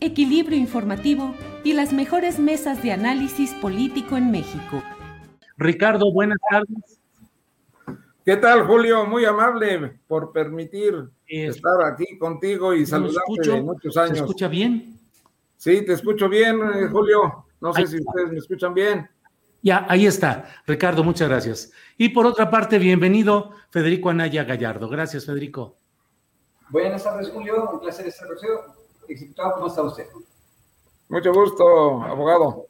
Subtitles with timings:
[0.00, 4.82] equilibrio informativo y las mejores mesas de análisis político en México.
[5.56, 7.00] Ricardo, buenas tardes.
[8.24, 9.06] ¿Qué tal, Julio?
[9.06, 14.18] Muy amable por permitir estar aquí contigo y saludarte de muchos años.
[14.18, 14.98] ¿Se escucha bien?
[15.56, 17.46] Sí, te escucho bien, eh, Julio.
[17.60, 19.08] No sé si ustedes me escuchan bien.
[19.62, 20.44] Ya, ahí está.
[20.66, 21.72] Ricardo, muchas gracias.
[21.96, 24.88] Y por otra parte, bienvenido Federico Anaya Gallardo.
[24.88, 25.78] Gracias, Federico.
[26.68, 27.70] Buenas tardes, Julio.
[27.72, 28.85] Un placer estar contigo.
[29.36, 30.06] ¿Cómo está usted?
[31.08, 32.66] Mucho gusto, abogado.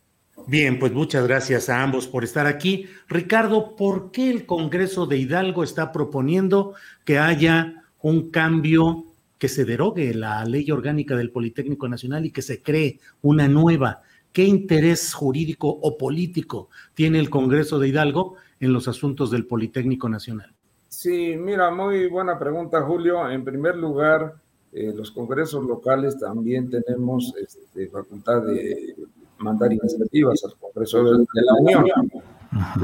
[0.46, 2.86] Bien, pues muchas gracias a ambos por estar aquí.
[3.08, 9.06] Ricardo, ¿por qué el Congreso de Hidalgo está proponiendo que haya un cambio,
[9.38, 14.02] que se derogue la ley orgánica del Politécnico Nacional y que se cree una nueva?
[14.32, 20.08] ¿Qué interés jurídico o político tiene el Congreso de Hidalgo en los asuntos del Politécnico
[20.08, 20.54] Nacional?
[20.88, 23.28] Sí, mira, muy buena pregunta, Julio.
[23.30, 24.34] En primer lugar,
[24.76, 28.94] eh, los congresos locales también tenemos este, facultad de
[29.38, 31.84] mandar iniciativas al Congreso de, la Unión.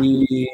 [0.01, 0.49] Y,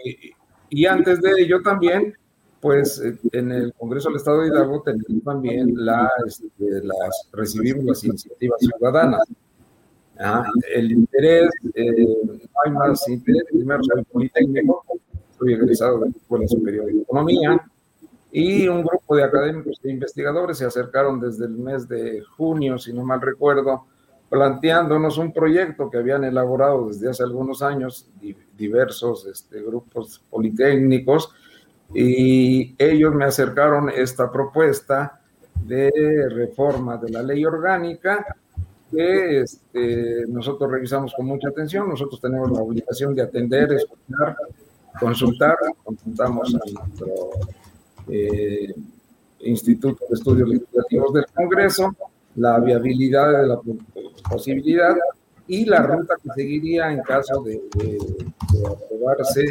[0.69, 2.12] y, antes de ello también,
[2.60, 3.00] pues
[3.31, 8.59] en el Congreso del Estado de Hidalgo tenemos también la, este, las, recibimos las iniciativas
[8.59, 9.22] ciudadanas.
[10.19, 10.44] Ah,
[10.75, 14.84] el interés, eh, no hay más interés, primero soy politécnico,
[15.38, 17.70] soy egresado de la Escuela Superior de Economía,
[18.31, 22.93] y un grupo de académicos e investigadores se acercaron desde el mes de junio, si
[22.93, 23.87] no mal recuerdo,
[24.28, 28.11] planteándonos un proyecto que habían elaborado desde hace algunos años
[28.56, 31.33] diversos este, grupos politécnicos
[31.94, 35.21] y ellos me acercaron esta propuesta
[35.65, 35.91] de
[36.31, 38.27] reforma de la ley orgánica
[38.91, 41.88] que este, nosotros revisamos con mucha atención.
[41.88, 44.37] Nosotros tenemos la obligación de atender, escuchar,
[44.99, 47.31] consultar, consultamos a nuestro
[48.10, 48.74] eh,
[49.41, 51.94] Instituto de Estudios Legislativos del Congreso,
[52.36, 53.60] la viabilidad de la
[54.28, 54.96] posibilidad
[55.46, 57.60] y la ruta que seguiría en caso de,
[58.66, 59.44] aprobarse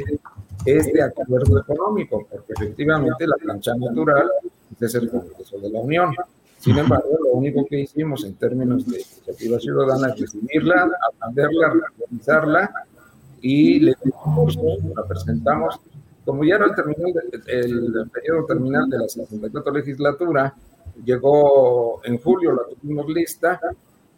[0.66, 4.30] este acuerdo económico, porque efectivamente la plancha natural
[4.80, 6.14] es el Congreso de la Unión.
[6.60, 12.72] Sin embargo, lo único que hicimos en términos de iniciativa ciudadana es recibirla, atenderla, realizarla
[13.42, 13.96] y le
[14.96, 15.80] la presentamos
[16.28, 17.14] como ya era el, terminal
[17.48, 20.54] el, periodo terminal de la 64 legislatura,
[21.06, 23.62] llegó en julio, la tuvimos lista,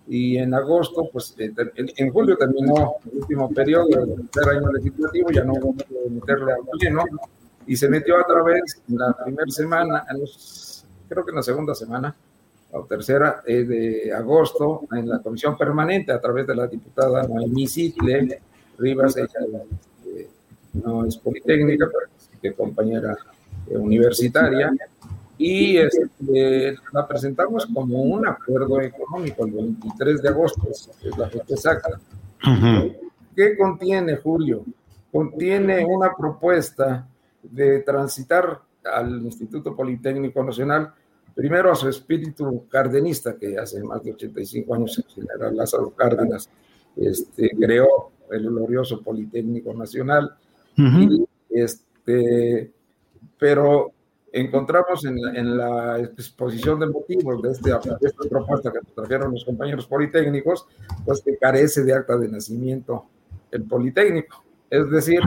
[0.08, 5.30] y en agosto, pues eh, en, julio terminó el último periodo del tercer año legislativo,
[5.30, 7.04] ya no hubo que meterle al pleno,
[7.68, 10.04] y se metió a través en la primera semana,
[11.08, 12.16] creo que en la segunda semana,
[12.72, 17.68] o tercera eh, de agosto, en la comisión permanente, a través de la diputada Noemí
[17.68, 18.42] Sitle
[18.80, 19.30] Rivas, ella
[20.84, 22.10] no es politécnica, pero
[22.42, 23.18] es compañera
[23.70, 24.72] eh, universitaria,
[25.38, 31.54] y este, la presentamos como un acuerdo económico el 23 de agosto, es la fecha
[31.54, 32.00] exacta.
[33.36, 34.66] ¿Qué contiene, Julio?
[35.12, 37.08] Contiene una propuesta
[37.42, 40.94] de transitar al Instituto Politécnico Nacional,
[41.34, 46.50] primero a su espíritu cardenista, que hace más de 85 años el general Lázaro Cárdenas
[46.98, 50.36] este, creó el glorioso Politécnico Nacional,
[50.80, 52.72] y, este,
[53.38, 53.92] pero
[54.32, 59.44] encontramos en la, exposición de motivos de, este, de, esta propuesta que nos trajeron los
[59.44, 60.68] compañeros politécnicos,
[61.06, 63.06] pues que carece de acta de nacimiento
[63.52, 64.44] el politécnico.
[64.70, 65.22] Es decir,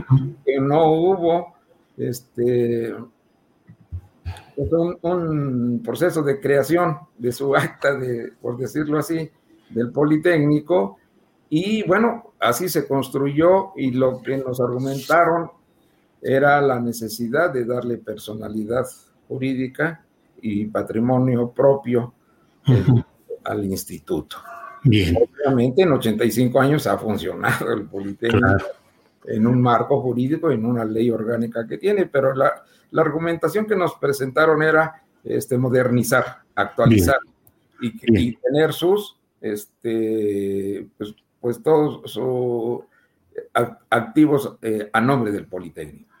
[0.45, 1.53] que no hubo
[1.97, 2.95] este,
[4.55, 4.71] pues,
[5.01, 9.29] un, proceso de creación de su acta, de, por decirlo así,
[9.69, 10.97] del Politécnico.
[11.55, 15.51] Y bueno, así se construyó y lo que nos argumentaron
[16.19, 18.87] era la necesidad de darle personalidad
[19.27, 20.03] jurídica
[20.41, 22.11] y patrimonio propio
[22.67, 22.83] eh,
[23.43, 24.37] al instituto.
[24.83, 25.15] Bien.
[25.15, 28.65] Obviamente en 85 años ha funcionado el Politécnico
[29.25, 33.75] en un marco jurídico, en una ley orgánica que tiene, pero la, la argumentación que
[33.75, 37.17] nos presentaron era este, modernizar, actualizar
[37.79, 42.85] y, tener sus, este, pues, pues todos sus
[43.89, 46.13] activos eh, a nombre del Politécnico.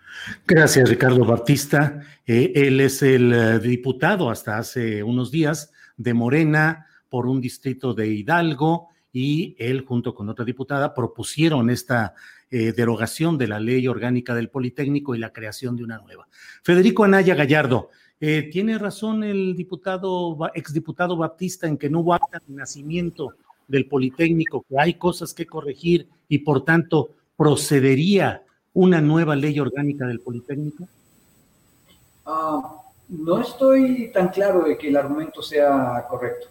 [0.45, 2.01] Gracias, Ricardo Baptista.
[2.25, 7.93] Eh, él es el eh, diputado hasta hace unos días de Morena por un distrito
[7.93, 12.15] de Hidalgo y él junto con otra diputada propusieron esta
[12.51, 16.27] eh, derogación de la ley orgánica del Politécnico y la creación de una nueva.
[16.63, 22.53] Federico Anaya Gallardo, tiene razón el diputado, exdiputado Baptista en que no hubo acta de
[22.53, 23.35] nacimiento
[23.73, 30.05] del Politécnico, que hay cosas que corregir y por tanto procedería una nueva ley orgánica
[30.05, 30.87] del Politécnico?
[32.23, 36.49] Ah, no estoy tan claro de que el argumento sea correcto.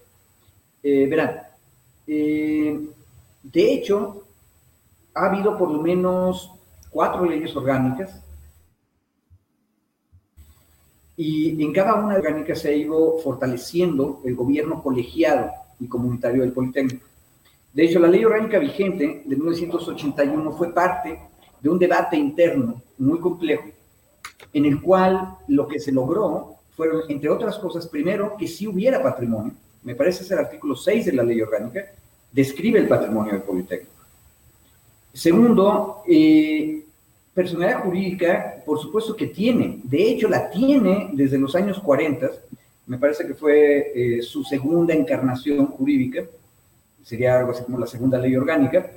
[0.82, 1.42] Eh, verán,
[2.08, 2.88] eh,
[3.44, 4.24] de hecho,
[5.14, 6.50] ha habido por lo menos
[6.90, 8.20] cuatro leyes orgánicas
[11.16, 16.52] y en cada una orgánica se ha ido fortaleciendo el gobierno colegiado y comunitario del
[16.52, 17.11] Politécnico.
[17.72, 21.19] De hecho, la ley orgánica vigente de 1981 fue parte
[21.60, 23.64] de un debate interno muy complejo,
[24.52, 29.02] en el cual lo que se logró fueron, entre otras cosas, primero, que si hubiera
[29.02, 31.86] patrimonio, me parece ser el artículo 6 de la ley orgánica,
[32.30, 33.92] describe el patrimonio del Politécnico.
[35.12, 36.82] Segundo, eh,
[37.34, 42.30] personalidad jurídica, por supuesto que tiene, de hecho la tiene desde los años 40,
[42.86, 46.24] me parece que fue eh, su segunda encarnación jurídica,
[47.02, 48.90] sería algo así como la segunda ley orgánica,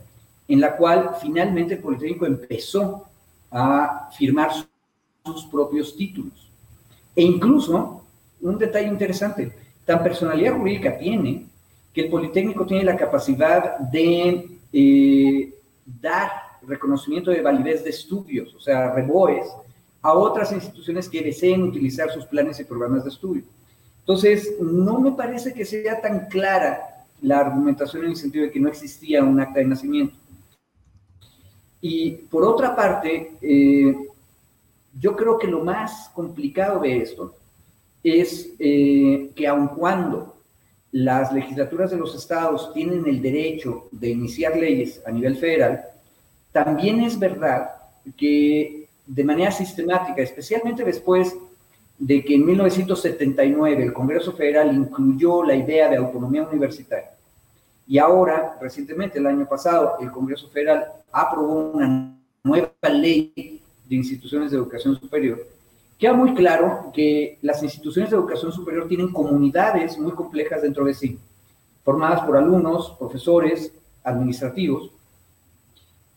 [0.48, 3.06] en la cual finalmente el Politécnico empezó
[3.52, 4.52] a firmar
[5.26, 6.50] sus propios títulos.
[7.16, 8.04] E incluso,
[8.42, 9.52] un detalle interesante,
[9.86, 11.46] tan personalidad jurídica tiene
[11.94, 15.54] que el Politécnico tiene la capacidad de eh,
[15.86, 16.30] dar
[16.68, 19.48] reconocimiento de validez de estudios, o sea, reboes,
[20.02, 23.44] a otras instituciones que deseen utilizar sus planes y programas de estudio.
[24.02, 28.60] Entonces, no me parece que sea tan clara la argumentación en el sentido de que
[28.60, 30.16] no existía un acta de nacimiento.
[31.82, 33.96] Y por otra parte, eh,
[35.00, 37.36] yo creo que lo más complicado de esto
[38.04, 40.36] es eh, que aun cuando
[40.92, 45.84] las legislaturas de los estados tienen el derecho de iniciar leyes a nivel federal,
[46.52, 47.72] también es verdad
[48.16, 51.36] que de manera sistemática, especialmente después
[51.98, 57.16] de que en 1979 el Congreso Federal incluyó la idea de autonomía universitaria,
[57.88, 64.52] y ahora, recientemente, el año pasado, el Congreso Federal aprobó una nueva ley de instituciones
[64.52, 65.46] de educación superior.
[65.98, 70.94] Queda muy claro que las instituciones de educación superior tienen comunidades muy complejas dentro de
[70.94, 71.20] sí,
[71.84, 73.72] formadas por alumnos, profesores,
[74.04, 74.92] administrativos,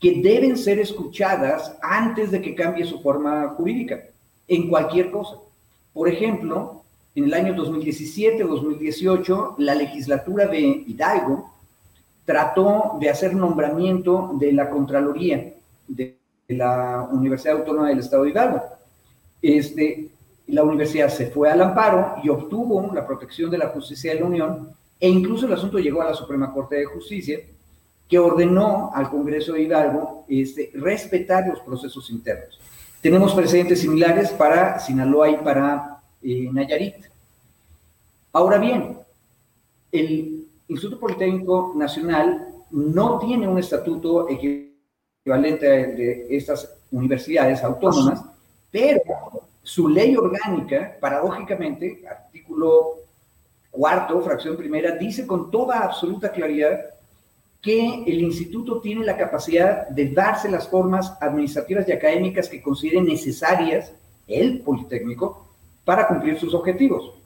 [0.01, 4.05] que deben ser escuchadas antes de que cambie su forma jurídica,
[4.47, 5.37] en cualquier cosa.
[5.99, 6.85] Por ejemplo,
[7.17, 11.51] en el año 2017-2018, la legislatura de Hidalgo
[12.25, 15.55] trató de hacer nombramiento de la Contraloría
[15.89, 18.63] de la Universidad Autónoma del Estado de Hidalgo.
[19.43, 20.09] Este,
[20.47, 24.27] la universidad se fue al amparo y obtuvo la protección de la justicia de la
[24.27, 24.69] Unión
[25.01, 27.41] e incluso el asunto llegó a la Suprema Corte de Justicia
[28.09, 32.61] que ordenó al Congreso de Hidalgo este, respetar los procesos internos.
[33.01, 36.97] Tenemos precedentes similares para Sinaloa y para eh, Nayarit.
[38.33, 38.99] Ahora bien,
[39.93, 48.23] el Instituto Politécnico Nacional no tiene un estatuto equivalente de estas universidades autónomas,
[48.71, 49.01] pero
[49.63, 52.97] su ley orgánica, paradójicamente, artículo
[53.71, 56.81] cuarto, fracción primera, dice con toda absoluta claridad
[57.61, 63.03] que el instituto tiene la capacidad de darse las formas administrativas y académicas que considere
[63.03, 63.93] necesarias
[64.27, 65.47] el Politécnico
[65.85, 67.19] para cumplir sus objetivos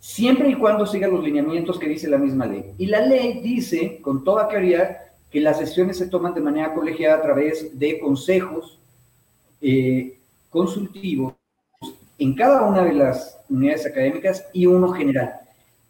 [0.00, 2.72] siempre y cuando siga los lineamientos que dice la misma ley.
[2.78, 4.96] Y la ley dice con toda claridad
[5.30, 8.78] que las decisiones se toman de manera colegiada a través de consejos
[9.60, 11.34] eh, consultivos
[12.18, 15.40] en cada una de las unidades académicas y uno general,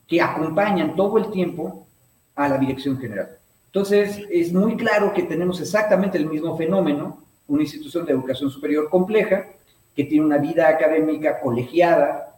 [0.06, 1.86] que acompañan todo el tiempo
[2.34, 3.30] a la dirección general.
[3.72, 8.90] Entonces, es muy claro que tenemos exactamente el mismo fenómeno, una institución de educación superior
[8.90, 9.46] compleja,
[9.94, 12.36] que tiene una vida académica colegiada,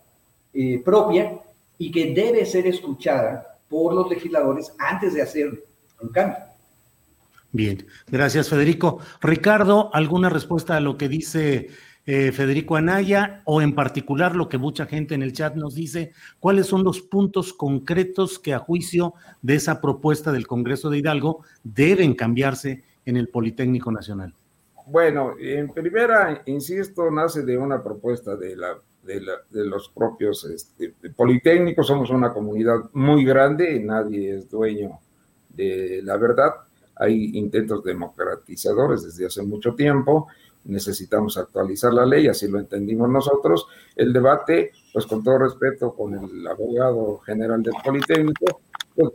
[0.53, 1.39] eh, propia
[1.79, 5.65] y que debe ser escuchada por los legisladores antes de hacer
[6.03, 6.37] un cambio.
[7.51, 8.99] Bien, gracias Federico.
[9.23, 11.71] Ricardo, ¿alguna respuesta a lo que dice
[12.05, 16.13] eh, Federico Anaya o en particular lo que mucha gente en el chat nos dice?
[16.41, 21.45] ¿Cuáles son los puntos concretos que a juicio de esa propuesta del Congreso de Hidalgo
[21.63, 24.35] deben cambiarse en el Politécnico Nacional?
[24.87, 28.57] Bueno, en primera, insisto, nace de una propuesta de,
[29.53, 31.87] los propios este, Politécnicos.
[31.87, 34.99] Somos una comunidad muy grande y nadie es dueño
[35.51, 36.53] de la verdad
[36.97, 40.29] hay intentos democratizadores desde hace mucho tiempo,
[40.65, 43.67] necesitamos actualizar la ley, así lo entendimos nosotros.
[43.97, 48.61] El debate, pues con todo respeto con el abogado general del Politécnico,
[48.95, 49.13] pues,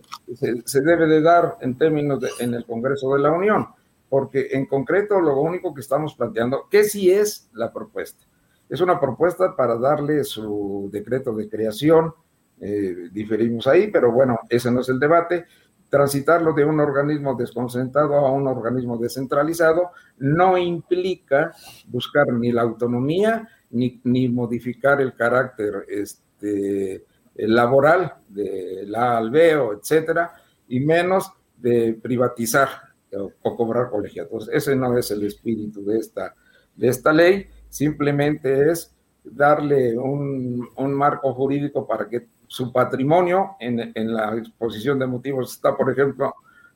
[0.66, 3.68] se, debe de dar en términos de, en el Congreso de la Unión,
[4.10, 8.26] porque en concreto lo único que estamos planteando, ¿qué sí es la propuesta?
[8.70, 12.14] Es una propuesta para darle su decreto de creación,
[12.60, 15.46] eh, diferimos ahí, pero bueno, ese no es el debate
[15.90, 21.54] transitarlo de un organismo desconcentrado a un organismo descentralizado no implica
[21.88, 30.34] buscar ni la autonomía ni, ni modificar el carácter este, laboral de la albeo, etcétera,
[30.68, 32.70] y menos de privatizar
[33.14, 34.50] o, cobrar colegiados.
[34.52, 36.36] Ese no es el espíritu de esta,
[36.76, 38.96] de esta ley, simplemente es
[39.32, 45.54] darle un, un marco jurídico para que su patrimonio en, en, la exposición de motivos
[45.54, 46.34] está, por ejemplo,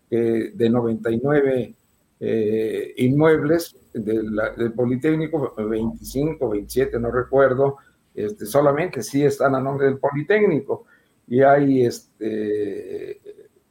[0.10, 1.75] de 99
[2.20, 7.77] eh, inmuebles del Politécnico, 25, 27, no recuerdo,
[8.13, 10.86] este, solamente sí están a nombre del Politécnico.
[11.27, 13.22] Y hay este,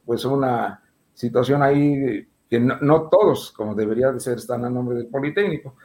[0.03, 0.81] pues una
[1.13, 5.75] situación ahí que no, todos, como debería de ser, están a nombre del Politécnico.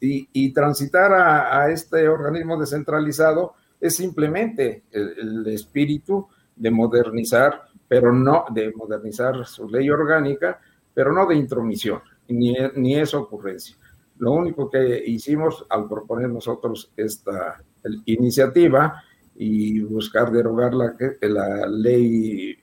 [0.00, 8.12] Y, y, transitar a, a este organismo descentralizado, es simplemente el, espíritu de modernizar, pero
[8.12, 10.60] no de modernizar su ley orgánica,
[10.92, 13.76] pero no de intromisión, ni, ni esa ocurrencia.
[14.18, 17.62] Lo único que hicimos al proponer nosotros esta
[18.04, 19.02] iniciativa
[19.34, 22.54] y buscar derogar la, la ley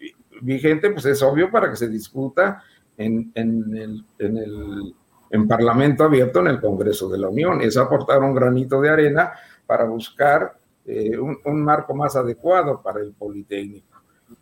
[0.42, 2.62] vigente, pues es obvio para que se discuta
[2.96, 4.96] en, en, el, en el
[5.30, 7.62] en Parlamento abierto en el Congreso de la Unión.
[7.62, 9.34] Es aportar un granito de arena
[9.66, 13.98] para buscar eh, un, marco más adecuado para el Politécnico.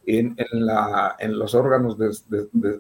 [0.06, 2.10] En, la, en los órganos de,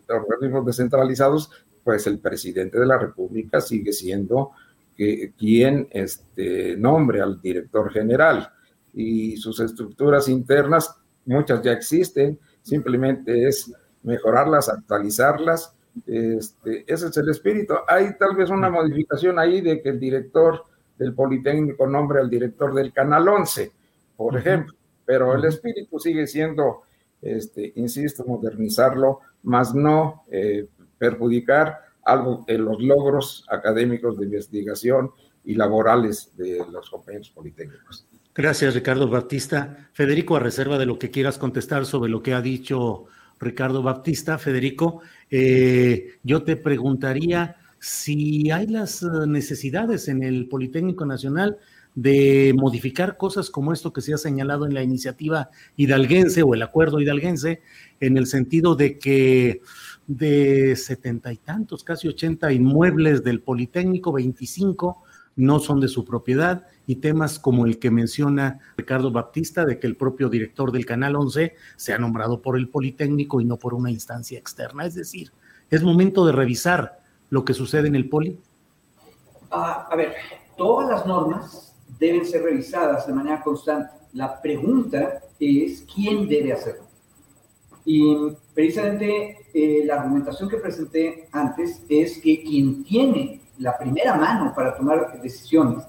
[0.09, 1.51] organismos descentralizados,
[1.83, 4.51] pues el presidente de la República sigue siendo
[4.95, 8.49] que, quien este, nombre al director general
[8.93, 10.95] y sus estructuras internas,
[11.25, 13.71] muchas ya existen, simplemente es
[14.03, 15.73] mejorarlas, actualizarlas.
[16.05, 17.73] Este, ese es el espíritu.
[17.87, 20.63] Hay tal vez una modificación ahí de que el director
[20.97, 23.71] del Politécnico nombre al director del Canal 11,
[24.15, 24.73] por ejemplo,
[25.05, 26.81] pero el espíritu sigue siendo,
[27.21, 35.11] este, insisto, modernizarlo, más no eh, perjudicar algo en los logros académicos de investigación
[35.43, 38.07] y laborales de los compañeros politécnicos.
[38.33, 39.89] Gracias, Ricardo Baptista.
[39.93, 43.05] Federico, a reserva de lo que quieras contestar sobre lo que ha dicho
[43.39, 51.05] Ricardo Baptista, Federico, eh, yo te preguntaría si hay las eh, necesidades en el Politécnico
[51.05, 51.57] Nacional
[51.93, 56.61] de modificar cosas como esto que se ha señalado en la iniciativa hidalguense o el
[56.61, 57.61] acuerdo hidalguense,
[58.01, 59.61] en el sentido de que
[60.05, 65.03] de setenta y tantos, casi ochenta inmuebles del Politécnico, veinticinco
[65.35, 69.87] no son de su propiedad y temas como el que menciona Ricardo Baptista de que
[69.87, 73.73] el propio director del Canal 11 se ha nombrado por el Politécnico y no por
[73.73, 74.85] una instancia externa.
[74.85, 75.31] Es decir,
[75.69, 76.99] es momento de revisar
[77.29, 78.39] lo que sucede en el poli?
[79.51, 80.13] Ah, a ver,
[80.57, 83.91] todas las normas deben ser revisadas de manera constante.
[84.13, 86.85] La pregunta es quién debe hacerlo.
[87.83, 88.15] Y
[88.53, 94.75] precisamente eh, la argumentación que presenté antes es que quien tiene la primera mano para
[94.75, 95.83] tomar decisiones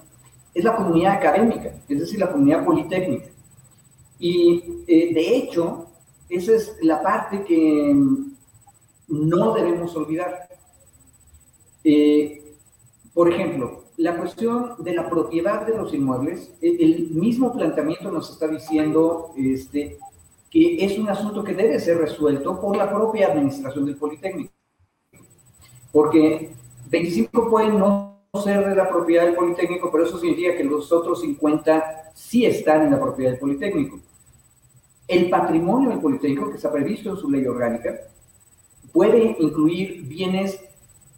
[0.53, 3.27] es la comunidad académica, es decir, la comunidad politécnica.
[4.19, 5.87] Y eh, de hecho,
[6.29, 7.95] esa es la parte que
[9.07, 10.47] no debemos olvidar.
[11.83, 12.55] Eh,
[13.13, 18.29] por ejemplo, la cuestión de la propiedad de los inmuebles, e, el mismo planteamiento nos
[18.31, 19.97] está diciendo este,
[20.49, 24.53] que es un asunto que debe ser resuelto por la propia administración del Politécnico.
[25.91, 26.51] Porque
[26.89, 31.21] 25 pueden no ser de la propiedad del Politécnico, pero eso significa que los otros
[31.21, 33.99] 50 sí están en la propiedad del Politécnico.
[35.07, 37.95] El patrimonio del Politécnico, que está previsto en su ley orgánica,
[38.91, 40.59] puede incluir bienes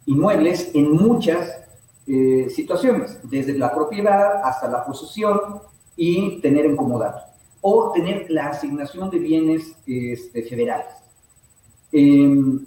[0.06, 1.60] inmuebles en muchas
[2.06, 5.38] eh, situaciones, desde la propiedad hasta la posesión
[5.96, 7.20] y tener en comodato,
[7.60, 10.94] o tener la asignación de bienes este, federales.
[11.92, 12.64] Em,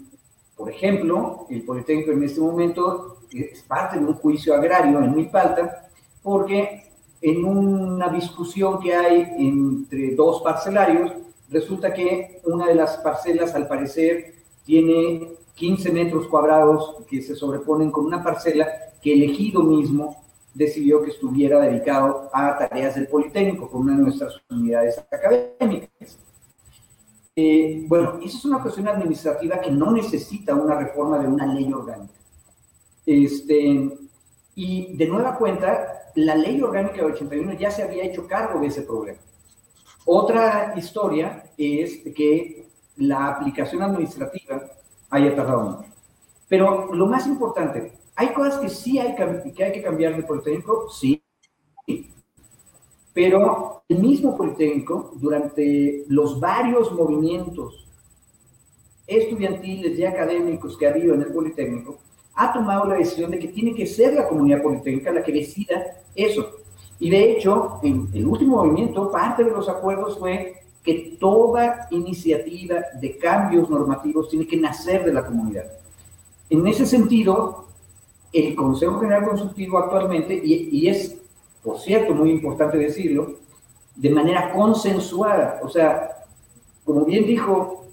[0.64, 5.90] por ejemplo, el Politécnico en este momento es parte de un juicio agrario en Milpalta,
[6.22, 6.86] porque
[7.22, 11.12] en una discusión que hay entre dos parcelarios,
[11.50, 17.92] resulta que una de las parcelas, al parecer, tiene 15 metros cuadrados que se sobreponen
[17.92, 18.66] con una parcela
[19.02, 24.04] que el ejido mismo decidió que estuviera dedicado a tareas del Politécnico, con una de
[24.04, 26.18] nuestras unidades académicas.
[27.36, 31.72] Eh, bueno, esa es una cuestión administrativa que no necesita una reforma de una ley
[31.74, 32.14] orgánica.
[33.06, 33.90] Este,
[34.56, 38.68] y de nueva cuenta, la ley orgánica de 81 ya se había hecho cargo de
[38.68, 39.20] ese problema.
[40.06, 44.62] Otra historia es que la aplicación administrativa
[45.10, 45.90] haya tardado mucho.
[46.48, 50.88] Pero lo más importante, ¿hay cosas que sí hay que, hay que cambiar de Politécnico?
[50.90, 51.23] Sí.
[53.14, 57.88] Pero el mismo Politécnico, durante los varios movimientos
[59.06, 62.00] estudiantiles y académicos que ha habido en el Politécnico,
[62.36, 66.04] ha tomado la decisión de que tiene que ser la comunidad politécnica la que decida
[66.16, 66.50] eso.
[67.00, 72.78] Y de hecho, en el último movimiento, parte de los acuerdos fue que toda iniciativa
[73.00, 75.66] de cambios normativos tiene que nacer de la comunidad.
[76.50, 77.66] En ese sentido,
[78.32, 81.18] el Consejo General Consultivo actualmente, y, es,
[81.64, 83.40] por cierto, muy importante decirlo,
[83.96, 86.10] de manera consensuada, o sea,
[86.84, 87.86] como bien dijo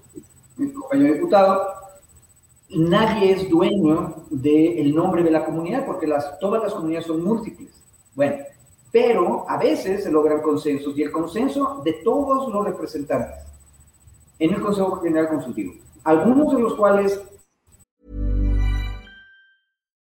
[0.59, 1.63] el compañero diputado,
[2.71, 7.83] nadie es dueño del nombre de la comunidad, porque todas las comunidades son múltiples.
[8.15, 8.37] Bueno,
[8.93, 13.47] pero a veces se logran consensos y el consenso de todos los representantes
[14.39, 17.21] en el Consejo General Consultivo, algunos de los cuales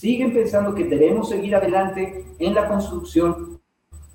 [0.00, 3.60] Siguen pensando que debemos seguir adelante en la construcción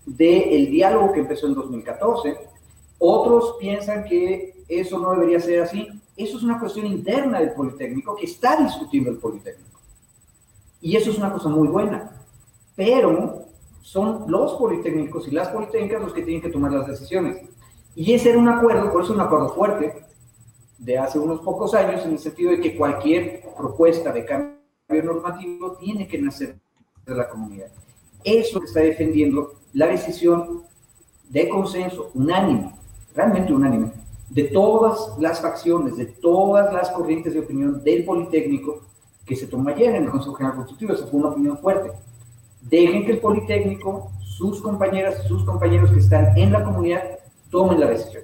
[0.08, 2.38] del diálogo que empezó en 2014.
[2.98, 8.16] Otros piensan que eso no debería ser así eso es una cuestión interna del Politécnico
[8.16, 9.80] que está discutiendo el Politécnico.
[10.82, 12.10] Y eso es una cosa muy buena.
[12.76, 13.44] Pero
[13.82, 17.42] son los Politécnicos y las Politécnicas los que tienen que tomar las decisiones.
[17.96, 20.06] Y ese era un acuerdo, por eso un acuerdo fuerte,
[20.78, 24.55] de hace unos pocos años, en el sentido de que cualquier propuesta de cambio
[24.88, 26.60] normativo tiene que nacer
[27.06, 27.68] de la comunidad.
[28.24, 30.64] Eso está defendiendo la decisión
[31.30, 32.74] de consenso unánime,
[33.14, 33.92] realmente unánime,
[34.30, 38.84] de todas las facciones, de todas las corrientes de opinión del Politécnico
[39.26, 40.94] que se tomó ayer en el Consejo General Constitutivo.
[40.94, 41.92] Esa fue una opinión fuerte.
[42.62, 47.04] Dejen que el Politécnico, sus compañeras sus compañeros que están en la comunidad
[47.50, 48.24] tomen la decisión.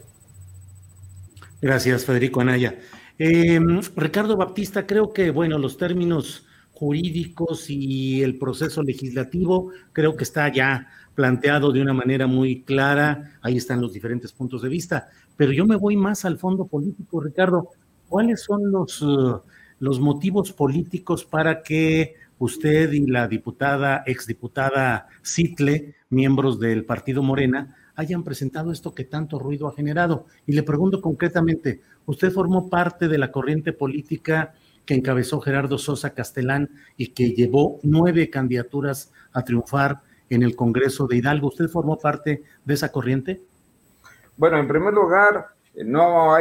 [1.62, 2.80] Gracias, Federico Anaya.
[3.20, 6.48] Em, Ricardo Baptista, creo que, bueno, los términos
[6.82, 13.38] jurídicos y el proceso legislativo creo que está ya planteado de una manera muy clara.
[13.42, 15.08] Ahí están los diferentes puntos de vista
[15.42, 17.70] pero yo me voy más al fondo político, Ricardo.
[18.08, 19.42] ¿Cuáles son los, uh,
[19.80, 27.76] los motivos políticos para que usted y la diputada, exdiputada Citle, miembros del partido Morena,
[27.96, 30.28] hayan presentado esto que tanto ruido ha generado?
[30.46, 34.54] Y le pregunto concretamente, ¿usted formó parte de la corriente política
[34.86, 41.08] que encabezó Gerardo Sosa Castelán y que llevó nueve candidaturas a triunfar en el Congreso
[41.08, 41.48] de Hidalgo?
[41.48, 43.42] ¿Usted formó parte de esa corriente?
[44.38, 45.48] Bueno, en primer lugar,
[45.86, 46.38] no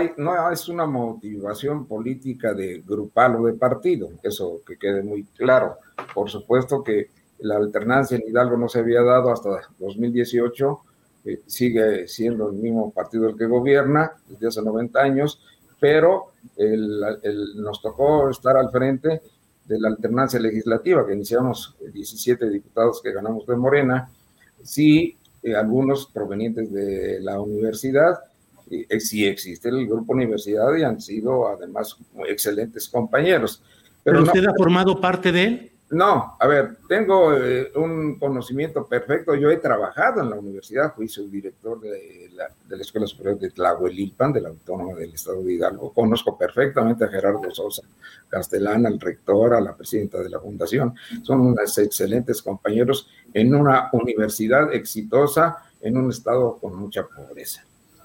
[0.51, 5.77] es una motivación política de grupal o de partido, eso que quede muy claro.
[6.15, 10.81] Por supuesto que la alternancia en Hidalgo no se había dado hasta 2018,
[11.25, 15.41] eh, sigue siendo el mismo partido el que gobierna desde hace 90 años,
[15.81, 16.33] pero
[17.57, 19.23] nos tocó estar al frente
[19.65, 24.11] de la alternancia legislativa, que iniciamos 17 diputados que ganamos de Morena,
[24.63, 28.19] sí, eh, algunos provenientes de la universidad,
[28.71, 31.97] eh, sí existe el grupo universidad y han sido además
[32.29, 33.63] excelentes compañeros.
[34.05, 35.73] ¿Pero, usted ha formado parte de él?
[35.91, 39.35] No, a ver, tengo eh, un conocimiento perfecto.
[39.35, 43.51] Yo he trabajado en la universidad, fui subdirector de la, de la Escuela Superior de
[43.51, 45.93] Tlahuelilpan, de la Autónoma del Estado de Hidalgo.
[45.93, 47.83] Conozco perfectamente a Gerardo Sosa
[48.29, 50.95] Castellán, al rector, a la presidenta de la fundación.
[51.23, 57.65] Son unos excelentes compañeros en una universidad exitosa en un estado con mucha pobreza.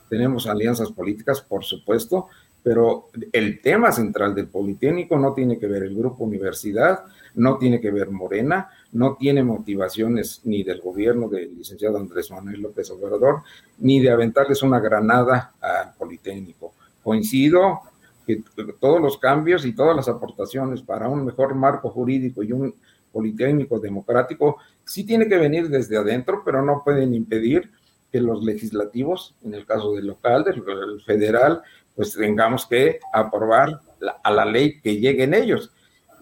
[0.09, 2.29] Tenemos alianzas políticas, por supuesto,
[2.63, 7.03] pero el tema central del Politécnico no tiene que ver el grupo universidad,
[7.35, 12.61] no tiene que ver Morena, no tiene motivaciones ni del gobierno del licenciado Andrés Manuel
[12.61, 13.43] López Obrador,
[13.79, 16.73] ni de aventarles una granada al Politécnico.
[17.03, 17.81] Coincido
[18.25, 18.43] que
[18.79, 22.73] todos los cambios y todas las aportaciones para un mejor marco jurídico y un
[23.11, 27.71] Politécnico democrático sí tiene que venir desde adentro, pero no pueden impedir
[28.11, 31.61] que los legislativos, en el caso del local, del federal,
[31.95, 33.79] pues tengamos que aprobar
[34.23, 35.71] a la ley que lleguen ellos.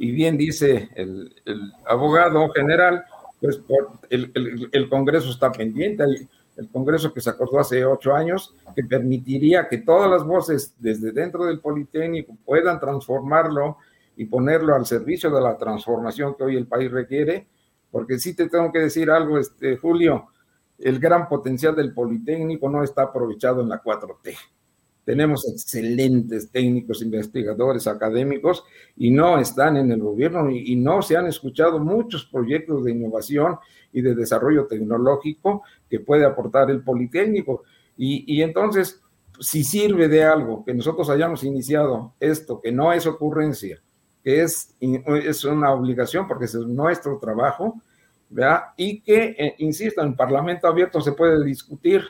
[0.03, 1.33] Y bien dice el,
[1.85, 3.05] abogado general,
[3.39, 3.61] pues
[4.09, 9.77] el, Congreso está pendiente, el, Congreso que se acordó hace ocho años, que permitiría que
[9.77, 13.77] todas las voces desde dentro del Politécnico puedan transformarlo
[14.17, 17.47] y ponerlo al servicio de la transformación que hoy el país requiere,
[17.89, 20.27] porque sí te tengo que decir algo, este, Julio,
[20.79, 24.35] el gran potencial del Politécnico no está aprovechado en la 4T.
[25.05, 28.63] Tenemos excelentes técnicos, investigadores, académicos
[28.95, 33.57] y no están en el gobierno y, no se han escuchado muchos proyectos de innovación
[33.91, 37.63] y de desarrollo tecnológico que puede aportar el Politécnico.
[37.97, 39.01] Y, entonces,
[39.39, 43.81] si sirve de algo que nosotros hayamos iniciado esto, que no es ocurrencia,
[44.23, 47.81] que es, es una obligación porque es nuestro trabajo,
[48.29, 48.63] ¿verdad?
[48.77, 52.03] Y que, eh, insisto, en Parlamento abierto se puede discutir,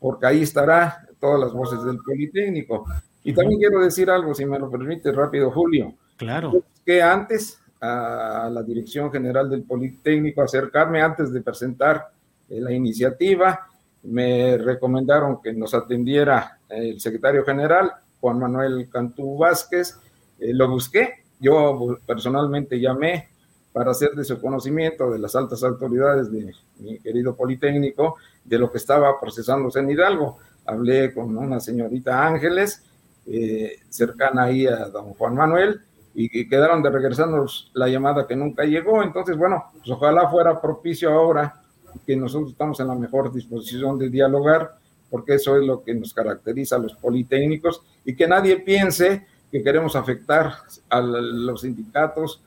[0.00, 2.84] porque ahí estará todas las voces del Politécnico.
[3.22, 5.94] Y también quiero decir algo, si me lo permite rápido, Julio.
[6.16, 6.64] Claro.
[6.84, 12.08] Que antes a la Dirección General del Politécnico acercarme antes de presentar
[12.48, 13.68] eh, la iniciativa,
[14.02, 19.96] me recomendaron que nos atendiera el secretario general, Juan Manuel Cantú Vázquez,
[20.40, 23.28] eh, lo busqué, yo personalmente llamé
[23.72, 28.70] para hacer de su conocimiento de las altas autoridades de mi querido Politécnico de lo
[28.70, 32.82] que estaba procesándose en Hidalgo hablé con una señorita Ángeles,
[33.26, 35.80] eh, cercana ahí a don Juan Manuel,
[36.14, 39.02] y, quedaron de regresarnos la llamada que nunca llegó.
[39.02, 41.62] Entonces, bueno, pues ojalá fuera propicio ahora
[42.06, 44.76] que nosotros estamos en la mejor disposición de dialogar,
[45.10, 49.62] porque eso es lo que nos caracteriza a los politécnicos, y que nadie piense que
[49.62, 50.54] queremos afectar
[50.88, 52.42] a los sindicatos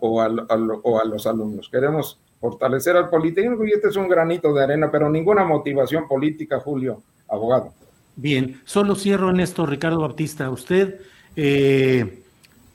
[0.00, 0.22] o,
[0.82, 1.68] o a los alumnos.
[1.68, 6.60] Queremos fortalecer al Politécnico y este es un granito de arena, pero ninguna motivación política,
[6.60, 7.72] Julio abogado.
[8.16, 10.50] Bien, solo cierro en esto, Ricardo Baptista.
[10.50, 11.00] Usted
[11.34, 12.22] eh,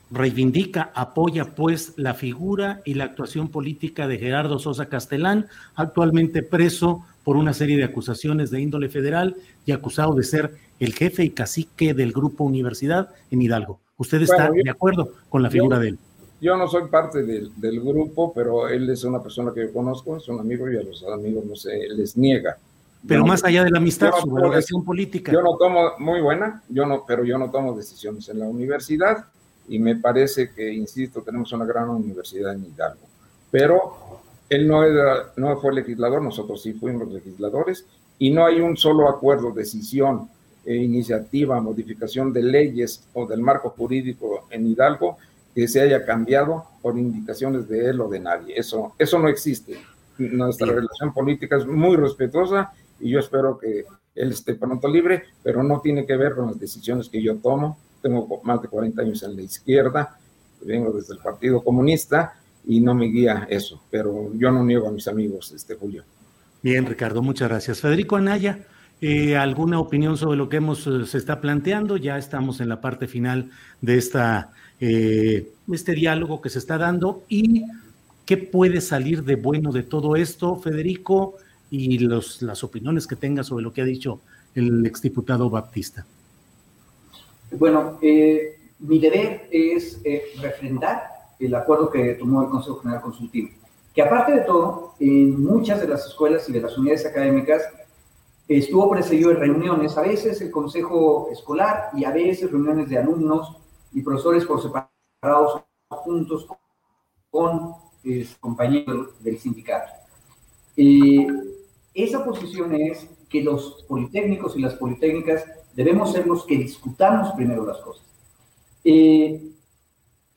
[0.10, 7.06] reivindica, apoya pues la figura y la actuación política de Gerardo Sosa Castellán, actualmente preso
[7.24, 11.30] por una serie de acusaciones de índole federal y acusado de ser el jefe y
[11.30, 13.80] cacique del grupo Universidad en Hidalgo.
[13.98, 16.00] ¿Usted está de acuerdo con la figura de él?
[16.40, 20.18] Yo no soy parte del, del, grupo, pero él es una persona que yo conozco,
[20.18, 22.58] es un amigo y a los amigos no se les niega
[23.08, 25.32] pero más allá de la amistad, su valoración política.
[25.32, 29.26] Yo no tomo, muy buena, yo no, pero yo no tomo decisiones en la universidad
[29.68, 33.08] y me parece que, insisto, tenemos una gran universidad en Hidalgo.
[33.52, 33.98] Pero
[34.50, 37.86] él no, era, no fue legislador, nosotros sí fuimos legisladores
[38.20, 40.30] y no hay un solo acuerdo, decisión,
[40.68, 45.18] e iniciativa, modificación de leyes o del marco jurídico en Hidalgo
[45.56, 48.54] que se haya cambiado por indicaciones de él o de nadie.
[48.60, 49.78] Eso, eso no existe.
[50.18, 55.64] Nuestra relación política es muy respetuosa y yo espero que él esté pronto libre, pero
[55.64, 57.78] no tiene que ver con las decisiones que yo tomo.
[58.02, 60.18] Tengo más de 40 años en la izquierda,
[60.62, 64.92] vengo desde el Partido Comunista y no me guía eso, pero yo no niego a
[64.92, 66.04] mis amigos, este Julio.
[66.62, 67.80] Bien, Ricardo, muchas gracias.
[67.80, 68.60] Federico Anaya,
[69.00, 71.98] eh, ¿alguna opinión sobre lo que hemos, eh, se está planteando?
[71.98, 77.24] Ya estamos en la parte final de esta, eh, este diálogo que se está dando
[77.30, 77.66] y
[78.26, 81.38] qué puede salir de bueno de todo esto, Federico
[81.70, 84.20] y los, las opiniones que tenga sobre lo que ha dicho
[84.56, 86.06] el exdiputado Baptista.
[87.52, 91.04] Bueno, eh, mi deber es eh, refrendar
[91.40, 93.50] el acuerdo que tomó el Consejo General Consultivo,
[93.94, 97.64] que aparte de todo, en muchas de las escuelas y de las unidades académicas
[98.48, 103.58] estuvo precedido de reuniones, a veces el Consejo Escolar y a veces reuniones de alumnos
[103.94, 106.48] y profesores por separados juntos
[107.30, 107.76] con
[108.40, 109.92] compañeros del sindicato.
[110.76, 111.28] Eh,
[111.98, 117.66] esa posición es que los politécnicos y las politécnicas debemos ser los que discutamos primero
[117.66, 118.06] las cosas.
[118.84, 119.42] Eh,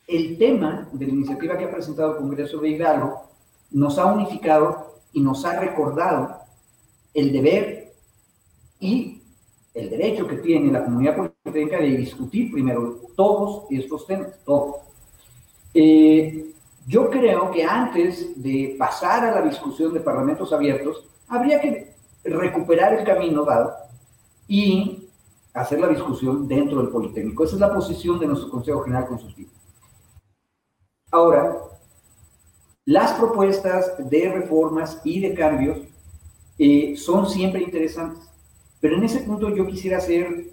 [0.08, 3.30] el tema de la iniciativa que ha presentado el Congreso de Hidalgo
[3.72, 6.38] nos ha unificado y nos ha recordado
[7.12, 7.92] el deber
[8.80, 9.20] y
[9.74, 14.76] el derecho que tiene la comunidad politécnica de discutir primero todos estos temas, todos.
[15.74, 16.54] Eh,
[16.86, 22.92] yo creo que antes de pasar a la discusión de parlamentos abiertos, habría que recuperar
[22.92, 23.72] el camino dado
[24.46, 25.08] y
[25.54, 27.44] hacer la discusión dentro del Politécnico.
[27.44, 29.50] Esa es la posición de nuestro Consejo General Consultivo.
[31.12, 31.56] Ahora,
[32.84, 35.78] las propuestas de reformas y de cambios
[36.58, 38.28] eh, son siempre interesantes,
[38.80, 40.50] pero en ese punto yo quisiera hacer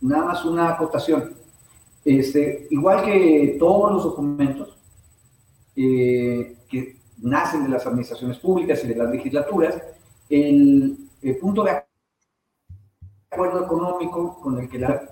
[0.00, 1.34] nada más una acotación.
[2.04, 4.76] Este, igual que todos los documentos
[5.76, 9.76] eh, que nacen de las administraciones públicas y de las legislaturas,
[10.28, 11.08] el,
[11.40, 11.82] punto de
[13.30, 15.10] acuerdo económico con el que la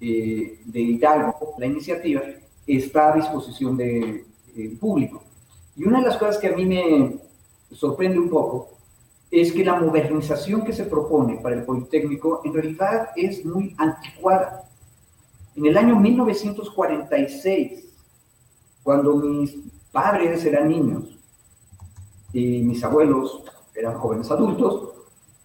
[0.00, 2.22] eh, de Hidalgo, la iniciativa,
[2.66, 5.22] está a disposición del de, público.
[5.76, 7.18] Y una de las cosas que a mí me
[7.72, 8.70] sorprende un poco
[9.30, 14.68] es que la modernización que se propone para el Politécnico en realidad es muy anticuada.
[15.54, 17.84] En el año 1946,
[18.82, 19.56] cuando mis
[19.90, 21.15] padres eran niños
[22.32, 23.42] y mis abuelos
[23.74, 24.90] eran jóvenes adultos,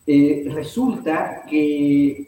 [0.06, 2.28] eh, resulta que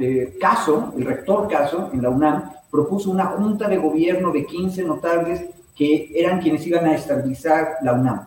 [0.00, 4.82] eh, Caso, el rector Caso en la UNAM, propuso una junta de gobierno de 15
[4.84, 5.44] notables
[5.76, 8.26] que eran quienes iban a estabilizar la UNAM.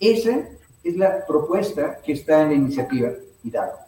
[0.00, 0.48] Esa
[0.82, 3.10] es la propuesta que está en la iniciativa
[3.44, 3.78] Hidalgo,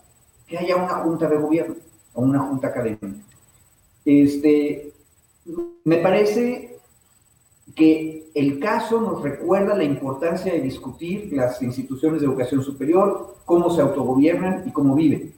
[0.46, 1.76] que haya una junta de gobierno
[2.14, 3.08] o una junta académica.
[4.04, 4.92] Este,
[5.84, 6.69] me parece
[7.74, 13.70] que el caso nos recuerda la importancia de discutir las instituciones de educación superior, cómo
[13.70, 15.34] se autogobiernan y cómo viven.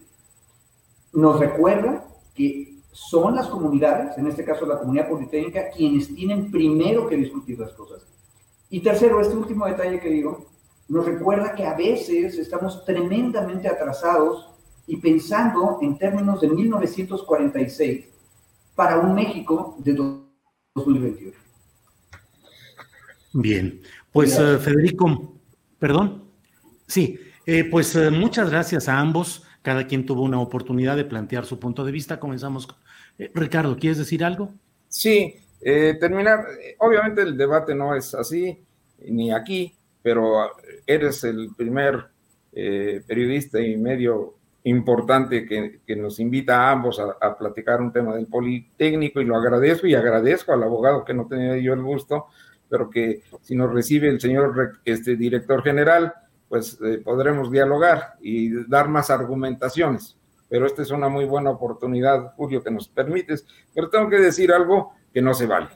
[1.12, 7.08] Nos recuerda que son las comunidades, en este caso la comunidad politécnica, quienes tienen primero
[7.08, 8.06] que discutir las cosas.
[8.70, 10.46] Y tercero, este último detalle que digo,
[10.88, 14.50] nos recuerda que a veces estamos tremendamente atrasados
[14.86, 18.06] y pensando en términos de 1946
[18.74, 19.94] para un México de
[20.74, 21.51] 2021.
[23.32, 23.80] Bien,
[24.12, 25.34] pues uh, Federico,
[25.78, 26.24] perdón.
[26.86, 29.44] Sí, eh, pues uh, muchas gracias a ambos.
[29.62, 32.20] Cada quien tuvo una oportunidad de plantear su punto de vista.
[32.20, 32.66] Comenzamos.
[32.66, 32.76] Con...
[33.18, 34.52] Eh, Ricardo, ¿quieres decir algo?
[34.88, 36.44] Sí, eh, terminar.
[36.78, 38.58] Obviamente el debate no es así,
[39.08, 40.50] ni aquí, pero
[40.86, 42.06] eres el primer
[42.52, 48.14] periodista y medio importante que, que, nos invita a ambos a, a, platicar un tema
[48.14, 52.26] del Politécnico y lo agradezco y agradezco al abogado que no tenía yo el gusto
[52.72, 56.14] pero que si nos recibe el señor este, director general,
[56.48, 60.16] pues eh, podremos dialogar y dar más argumentaciones.
[60.48, 63.46] Pero esta es una muy buena oportunidad, Julio, que nos permites.
[63.74, 65.68] Pero tengo que decir algo que no se vale.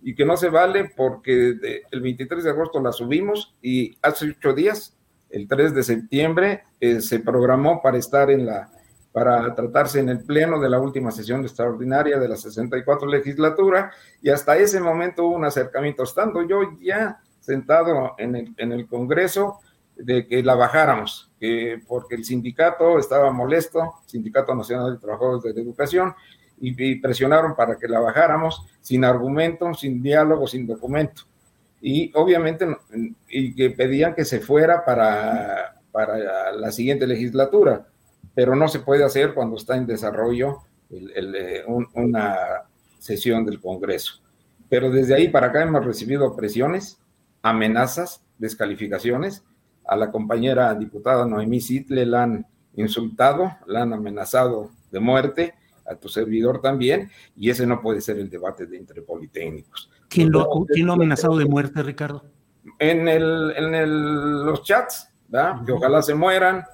[0.00, 4.54] Y que no se vale porque el 23 de agosto la subimos y hace ocho
[4.54, 4.96] días,
[5.28, 8.70] el 3 de septiembre, eh, se programó para estar en la
[9.12, 13.90] para tratarse en el pleno de la última sesión extraordinaria de la 64 legislatura
[14.22, 18.86] y hasta ese momento hubo un acercamiento, estando yo ya sentado en el, en el
[18.86, 19.58] Congreso,
[19.96, 25.60] de que la bajáramos, que porque el sindicato estaba molesto, Sindicato Nacional de Trabajadores de
[25.60, 26.14] Educación,
[26.58, 31.22] y, y presionaron para que la bajáramos sin argumento, sin diálogo, sin documento.
[31.82, 32.66] Y obviamente,
[33.28, 37.89] y que pedían que se fuera para, para la siguiente legislatura
[38.40, 42.62] pero no se puede hacer cuando está en desarrollo el, el, eh, un, una
[42.98, 44.14] sesión del Congreso.
[44.70, 46.98] Pero desde ahí para acá hemos recibido presiones,
[47.42, 49.44] amenazas, descalificaciones.
[49.84, 55.52] A la compañera diputada Noemí Sitle la han insultado, la han amenazado de muerte,
[55.84, 59.90] a tu servidor también, y ese no puede ser el debate de entre politécnicos.
[60.08, 62.24] ¿Quién lo, ¿quién lo ha amenazado de muerte, Ricardo?
[62.78, 65.62] En, el, en el, los chats, ¿verdad?
[65.66, 66.64] Que ojalá se mueran,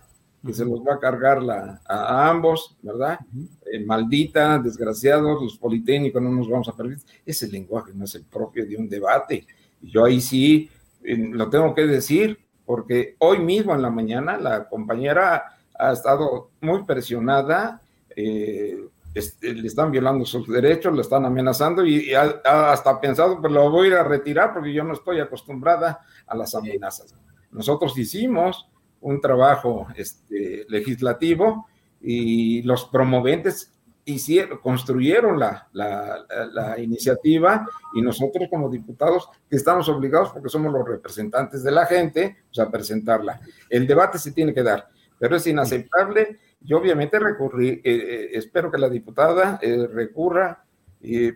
[0.47, 3.19] que se los va a cargar la, a, ambos, ¿verdad?
[3.35, 3.49] Uh -huh.
[3.73, 7.05] eh, maldita, desgraciados, los politécnicos no nos vamos a permitir.
[7.25, 9.47] Ese lenguaje no es el propio de un debate.
[9.83, 10.71] Yo ahí sí
[11.03, 15.45] eh, lo tengo que decir, porque hoy mismo en la mañana la compañera
[15.79, 17.81] ha estado muy presionada,
[18.17, 18.79] eh,
[19.15, 23.41] este, le están violando sus derechos, le están amenazando y, y ha, ha hasta pensado,
[23.41, 27.15] pues lo voy a ir a retirar porque yo no estoy acostumbrada a las amenazas.
[27.51, 28.69] Nosotros hicimos
[29.07, 31.69] un trabajo este, legislativo
[32.01, 33.73] y los promoventes
[34.05, 41.63] hicieron, construyeron la, la, iniciativa y nosotros como diputados estamos obligados porque somos los representantes
[41.63, 43.41] de la gente pues, a presentarla.
[43.71, 44.89] El debate se tiene que dar,
[45.19, 50.65] pero es inaceptable y obviamente recurrí, eh, eh, espero que la diputada eh, recurra,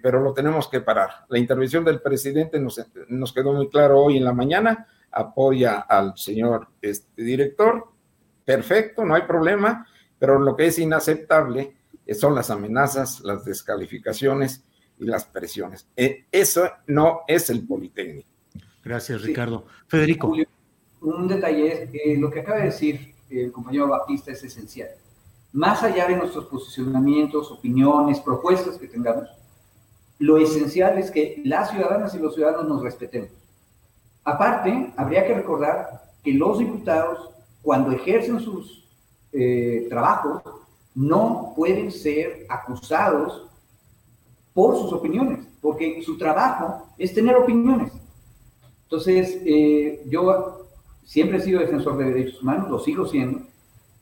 [0.03, 1.11] pero lo tenemos que parar.
[1.29, 6.17] La intervención del presidente nos, nos, quedó muy claro hoy en la mañana, apoya al
[6.17, 7.89] señor este, director,
[8.45, 9.87] perfecto, no hay problema,
[10.19, 11.77] pero lo que es inaceptable
[12.13, 14.65] son las amenazas, las descalificaciones
[14.99, 15.87] y las presiones.
[15.97, 18.29] Eso no es el Politécnico.
[18.83, 19.67] Gracias, Ricardo.
[19.87, 20.35] Federico.
[21.01, 24.89] un detalle es, lo que acaba de decir el compañero Batista es esencial
[25.53, 29.29] más allá de nuestros posicionamientos, opiniones, propuestas que tengamos,
[30.19, 33.31] lo esencial es que las ciudadanas y los ciudadanos nos respetemos.
[34.25, 37.31] Aparte, habría que recordar que los diputados,
[37.63, 38.85] cuando ejercen sus
[39.33, 40.43] eh, trabajos,
[40.95, 43.47] no pueden ser acusados
[44.53, 47.93] por sus opiniones, porque su trabajo es tener opiniones.
[48.85, 50.67] Entonces, eh, yo
[51.05, 53.43] siempre he sido defensor de derechos humanos, lo sigo siendo,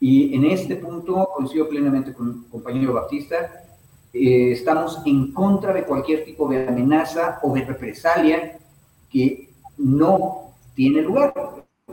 [0.01, 3.65] y en este punto coincido plenamente con el compañero Baptista.
[4.13, 8.59] Eh, estamos en contra de cualquier tipo de amenaza o de represalia
[9.11, 9.48] que
[9.79, 11.33] no tiene lugar.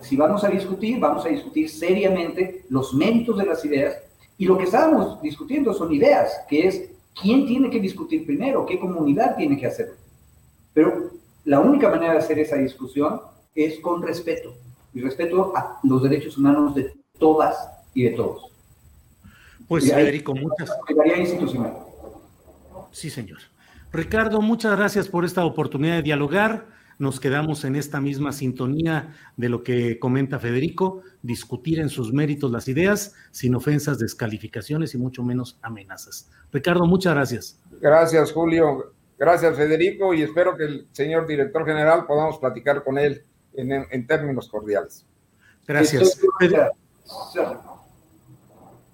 [0.02, 3.96] Si vamos a discutir, vamos a discutir seriamente los méritos de las ideas
[4.38, 8.80] y lo que estábamos discutiendo son ideas, que es quién tiene que discutir primero, qué
[8.80, 9.96] comunidad tiene que hacerlo.
[10.74, 11.12] Pero
[11.46, 13.22] la única manera de hacer esa discusión
[13.54, 14.54] es con respeto
[14.94, 17.56] y respeto a los derechos humanos de todas
[17.94, 18.52] y de todos.
[19.68, 20.70] Pues Federico, muchas
[21.18, 21.74] institucional.
[22.92, 23.40] Sí, señor.
[23.92, 26.66] Ricardo, muchas gracias por esta oportunidad de dialogar.
[26.98, 32.52] Nos quedamos en esta misma sintonía de lo que comenta Federico, discutir en sus méritos
[32.52, 36.32] las ideas, sin ofensas, descalificaciones y mucho menos amenazas.
[36.52, 37.60] Ricardo, muchas gracias.
[37.82, 38.94] Gracias, Julio.
[39.18, 44.08] Gracias, Federico, y espero que el señor director general podamos platicar con él en, en
[44.08, 45.06] términos cordiales.
[45.66, 46.20] Gracias.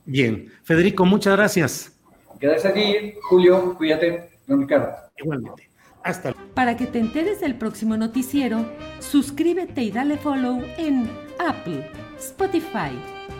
[0.06, 2.00] Bien, Federico, muchas gracias.
[2.40, 4.92] Gracias a ti, Julio, cuídate, don Ricardo.
[5.18, 5.70] Igualmente.
[6.04, 8.66] Hasta Para que te enteres del próximo noticiero,
[9.00, 11.10] suscríbete y dale follow en
[11.40, 12.92] Apple, Spotify,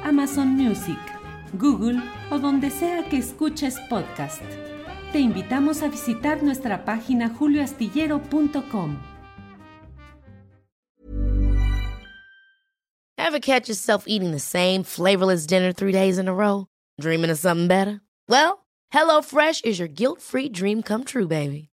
[0.04, 0.98] Amazon Music,
[1.54, 4.42] Google o donde sea que escuches podcast.
[5.12, 8.98] Te invitamos a visitar nuestra página julioastillero.com.
[13.18, 16.68] Ever catch yourself eating the same flavorless dinner three days in a row?
[17.00, 18.02] Dreaming of something better?
[18.28, 21.71] Well, HelloFresh is your guilt-free dream come true, baby.